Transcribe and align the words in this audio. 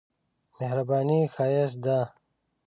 مهرباني 0.57 1.19
ښايست 1.33 1.75
ده. 1.85 1.99